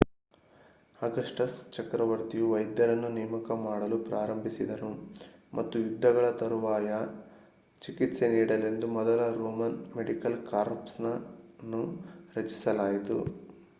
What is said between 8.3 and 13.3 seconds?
ನೀಡಲೆಂದು ಮೊದಲ Roman medical corps ಅನ್ನು ರಚಿಸಲಾಯಿತು